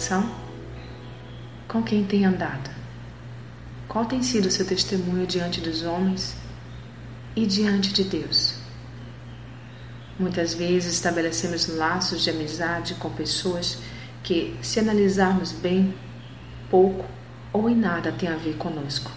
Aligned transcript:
coração? 0.00 0.34
Com 1.68 1.82
quem 1.82 2.04
tem 2.04 2.24
andado? 2.24 2.70
Qual 3.86 4.06
tem 4.06 4.22
sido 4.22 4.46
o 4.46 4.50
seu 4.50 4.66
testemunho 4.66 5.26
diante 5.26 5.60
dos 5.60 5.82
homens 5.82 6.34
e 7.36 7.44
diante 7.44 7.92
de 7.92 8.04
Deus? 8.04 8.54
Muitas 10.18 10.54
vezes 10.54 10.94
estabelecemos 10.94 11.66
laços 11.66 12.22
de 12.22 12.30
amizade 12.30 12.94
com 12.94 13.10
pessoas 13.10 13.78
que, 14.22 14.56
se 14.62 14.80
analisarmos 14.80 15.52
bem, 15.52 15.94
pouco 16.70 17.04
ou 17.52 17.68
em 17.68 17.76
nada 17.76 18.10
tem 18.10 18.30
a 18.30 18.36
ver 18.36 18.56
conosco. 18.56 19.12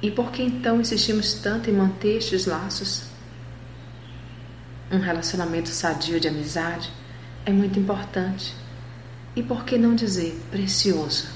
E 0.00 0.08
por 0.08 0.30
que 0.30 0.42
então 0.42 0.80
insistimos 0.80 1.34
tanto 1.34 1.68
em 1.68 1.72
manter 1.72 2.18
estes 2.18 2.46
laços? 2.46 3.06
Um 4.92 5.00
relacionamento 5.00 5.68
sadio 5.70 6.20
de 6.20 6.28
amizade 6.28 6.92
é 7.44 7.50
muito 7.50 7.78
importante. 7.78 8.63
E 9.36 9.42
por 9.42 9.64
que 9.64 9.76
não 9.76 9.94
dizer 9.94 10.40
precioso? 10.50 11.28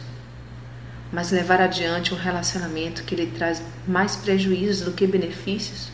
Mas 1.12 1.32
levar 1.32 1.60
adiante 1.60 2.14
um 2.14 2.16
relacionamento 2.16 3.02
que 3.02 3.16
lhe 3.16 3.26
traz 3.26 3.62
mais 3.86 4.14
prejuízos 4.14 4.84
do 4.84 4.92
que 4.92 5.06
benefícios, 5.06 5.90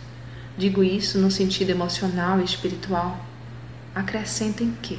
digo 0.59 0.85
isso 0.85 1.19
no 1.19 1.31
sentido 1.31 1.71
emocional 1.71 2.41
e 2.41 2.45
espiritual, 2.45 3.25
acrescenta 3.95 4.63
em 4.63 4.77
quê? 4.83 4.99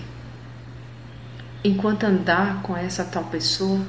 Enquanto 1.63 2.05
andar 2.05 2.61
com 2.63 2.75
essa 2.75 3.03
tal 3.03 3.25
pessoa, 3.25 3.81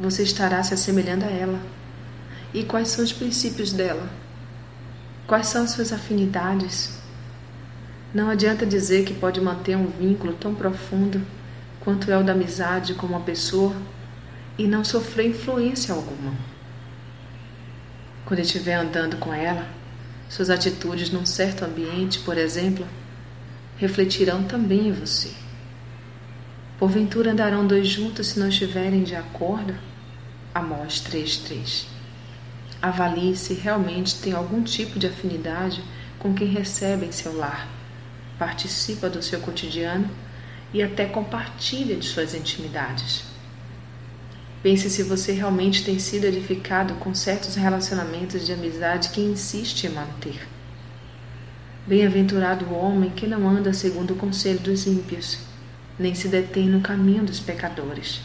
você 0.00 0.22
estará 0.22 0.62
se 0.62 0.74
assemelhando 0.74 1.24
a 1.24 1.30
ela. 1.30 1.60
E 2.52 2.64
quais 2.64 2.88
são 2.88 3.04
os 3.04 3.12
princípios 3.12 3.72
dela? 3.72 4.08
Quais 5.26 5.46
são 5.46 5.66
suas 5.68 5.92
afinidades? 5.92 6.98
Não 8.12 8.28
adianta 8.28 8.66
dizer 8.66 9.04
que 9.04 9.14
pode 9.14 9.40
manter 9.40 9.76
um 9.76 9.86
vínculo 9.86 10.32
tão 10.34 10.54
profundo 10.54 11.24
quanto 11.84 12.10
é 12.10 12.16
o 12.16 12.22
da 12.22 12.32
amizade 12.32 12.94
com 12.94 13.06
uma 13.06 13.20
pessoa 13.20 13.74
e 14.56 14.66
não 14.66 14.84
sofrer 14.84 15.26
influência 15.26 15.94
alguma. 15.94 16.32
Quando 18.24 18.40
estiver 18.40 18.74
andando 18.74 19.16
com 19.16 19.34
ela, 19.34 19.66
suas 20.28 20.48
atitudes 20.48 21.10
num 21.10 21.26
certo 21.26 21.64
ambiente, 21.64 22.20
por 22.20 22.38
exemplo, 22.38 22.86
refletirão 23.76 24.44
também 24.44 24.88
em 24.88 24.92
você. 24.92 25.32
Porventura 26.78 27.32
andarão 27.32 27.66
dois 27.66 27.88
juntos 27.88 28.28
se 28.28 28.38
não 28.38 28.48
estiverem 28.48 29.02
de 29.02 29.14
acordo? 29.14 29.74
Amós 30.54 31.02
3.3 31.02 31.86
Avalie 32.80 33.36
se 33.36 33.54
realmente 33.54 34.20
tem 34.20 34.32
algum 34.32 34.62
tipo 34.62 34.98
de 34.98 35.06
afinidade 35.06 35.82
com 36.18 36.34
quem 36.34 36.48
recebe 36.48 37.06
em 37.06 37.12
seu 37.12 37.36
lar, 37.36 37.68
participa 38.38 39.08
do 39.08 39.22
seu 39.22 39.40
cotidiano 39.40 40.08
e 40.72 40.82
até 40.82 41.06
compartilha 41.06 41.96
de 41.96 42.06
suas 42.06 42.34
intimidades. 42.34 43.24
Pense 44.62 44.88
se 44.88 45.02
você 45.02 45.32
realmente 45.32 45.84
tem 45.84 45.98
sido 45.98 46.24
edificado 46.24 46.94
com 46.94 47.14
certos 47.14 47.56
relacionamentos 47.56 48.46
de 48.46 48.52
amizade 48.52 49.08
que 49.08 49.20
insiste 49.20 49.84
em 49.84 49.90
manter. 49.90 50.46
Bem-aventurado 51.84 52.66
o 52.66 52.74
homem 52.74 53.10
que 53.10 53.26
não 53.26 53.48
anda 53.48 53.72
segundo 53.72 54.12
o 54.12 54.16
conselho 54.16 54.60
dos 54.60 54.86
ímpios, 54.86 55.38
nem 55.98 56.14
se 56.14 56.28
detém 56.28 56.68
no 56.68 56.80
caminho 56.80 57.24
dos 57.24 57.40
pecadores, 57.40 58.20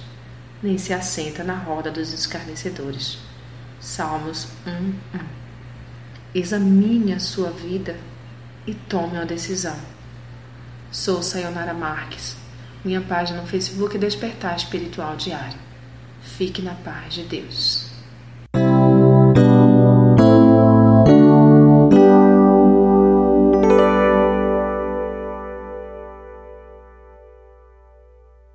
nem 0.61 0.77
se 0.77 0.93
assenta 0.93 1.43
na 1.43 1.55
roda 1.55 1.89
dos 1.89 2.13
escarnecedores. 2.13 3.17
Salmos 3.79 4.47
1, 4.65 4.71
1. 4.71 4.93
Examine 6.35 7.13
a 7.13 7.19
sua 7.19 7.49
vida 7.49 7.95
e 8.67 8.75
tome 8.75 9.13
uma 9.13 9.25
decisão. 9.25 9.96
Sou 10.97 11.21
Sayonara 11.21 11.75
Marques. 11.75 12.35
Minha 12.83 13.01
página 13.01 13.39
no 13.39 13.45
Facebook 13.45 13.95
é 13.95 13.99
Despertar 13.99 14.55
Espiritual 14.55 15.15
Diário. 15.15 15.59
Fique 16.23 16.59
na 16.59 16.73
paz 16.73 17.13
de 17.13 17.21
Deus. 17.21 17.86